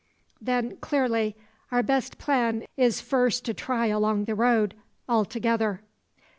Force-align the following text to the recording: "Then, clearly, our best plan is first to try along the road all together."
"Then, 0.41 0.77
clearly, 0.77 1.35
our 1.71 1.83
best 1.83 2.17
plan 2.17 2.65
is 2.75 2.99
first 3.01 3.45
to 3.45 3.53
try 3.53 3.85
along 3.85 4.25
the 4.25 4.33
road 4.33 4.73
all 5.07 5.25
together." 5.25 5.83